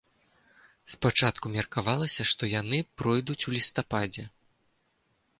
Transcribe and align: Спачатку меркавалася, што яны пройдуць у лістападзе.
Спачатку 0.93 1.51
меркавалася, 1.57 2.25
што 2.31 2.49
яны 2.61 2.79
пройдуць 3.01 3.45
у 3.51 3.53
лістападзе. 3.57 4.25